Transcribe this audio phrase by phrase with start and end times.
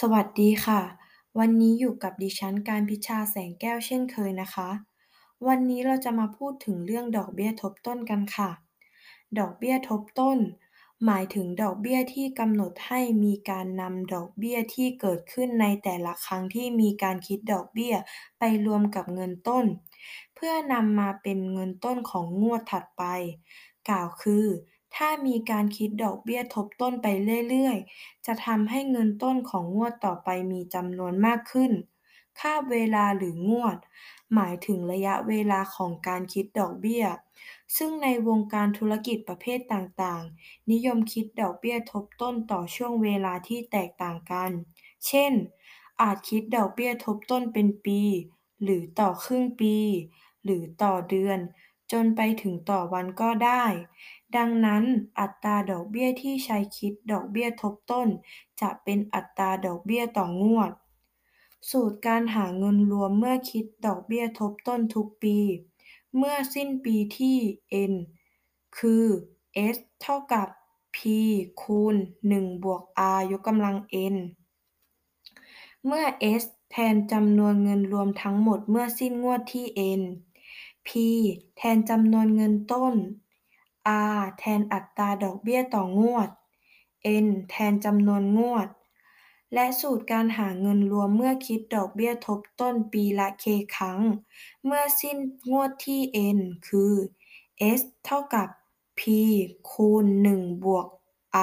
[0.00, 0.80] สวัสดีค่ะ
[1.38, 4.68] วันนี้อยู่กับดิฉัน การพิชา แสงแก้ว เช่นเคยนะคะ
[5.46, 8.50] วันนี้เราจะมาพูดถึงเรื่องดอกเบี้ยทบต้นกันค่ะ
[9.38, 10.38] ดอกเบี้ยทบต้น
[11.04, 17.94] หมายถึงดอกเบี้ยที่กำหนดให้มีการนำดอกเบี้ยที่เกิดขึ้นในแต่ละครั้งที่มีการคิดดอกเบี้ย
[18.38, 19.64] ไปรวมกับเงินต้น
[20.34, 23.04] เพื่อนำมาเป็นเงินต้นของงวดถัดไป
[23.88, 24.46] กล่าวคือ
[24.96, 27.06] ถ้ามีการคิดดอกเบี้ยทบต้นไป
[27.48, 31.72] เรื่อย ๆ จะทำให้เงินต้นของงวดต่อไปมีจำนวนมากขึ้น
[32.40, 33.78] คาบเวลาหรืองวด
[34.34, 37.04] หมายถึงระยะเวลาของการคิดดอกเบี้ย
[37.76, 44.50] ซึ่งในวงการธุรกิจประเภทต่าง ๆ นิยมคิดดอกเบี้ยทบต้นต่อช่วงเวลาที่แตกต่างกัน
[45.06, 45.32] เช่น
[46.02, 48.00] อาจคิดดอกเบี้ยทบต้นเป็นปี
[48.62, 49.76] หรือต่อครึ่งปี
[50.44, 51.38] หรือต่อเดือน
[51.92, 53.64] จนไปถึงต่อวันก็ได้
[54.36, 54.84] ดังนั้น
[55.20, 58.08] อัตราดอกเบี้ยที่ใช้คิดดอกเบี้ยทบต้น
[58.60, 60.70] จะเป็นอัตราดอกเบี้ยต่องวด
[61.70, 65.38] สูตรการหาเงินรวมเมื่อคิดดอกเบี้ยทบต้นทุกปี
[66.16, 67.38] เมื่อสิ้นปีที่
[67.90, 67.92] n
[68.78, 69.04] คือ
[69.74, 70.48] s เท่ากับ
[70.96, 70.98] p
[71.62, 71.96] คูณ
[72.30, 72.82] 1 บวก
[73.16, 73.76] r ยกกำลัง
[74.14, 74.16] n
[75.86, 76.04] เมื่อ
[76.42, 79.66] s แทนจำนวนเงินรวมทั้งหมดเมื่อสิ้นงวดที่
[80.00, 80.02] n
[80.88, 80.90] p
[81.56, 82.94] แทนจำนวนเงินต้น
[84.16, 86.28] r แทนอัตราดอกเบี้ยต่องวด
[87.24, 88.68] n แทนจำนวนงวด
[89.54, 93.44] และสูตรการหาเงินรวมเมื่อคิดดอกเบี้ยทบต้นปีละ k
[93.76, 94.00] ครั้ง
[94.64, 95.18] เมื่อสิ้น
[95.50, 96.00] งวดที่
[96.36, 96.92] n คือ
[97.78, 98.48] s เท่ากับ
[98.98, 99.00] p
[99.70, 100.86] คูณ 1 บวก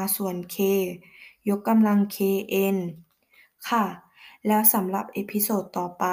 [0.00, 0.58] r ส่วน k
[1.48, 2.76] ยกกำลัง kn
[3.68, 3.84] ค่ะ
[4.46, 6.04] แล้วสำหรับ episode ต่อไป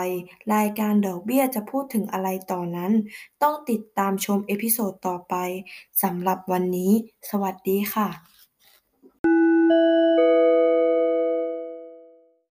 [0.53, 2.91] รายการดอกเบี้ยจะพูดถึงอะไรต่อนั้น
[3.41, 5.35] ต้องติดตามชม episode ต่อไป
[6.03, 6.91] สำหรับวันนี้
[7.29, 8.42] สวัสดีค่ะ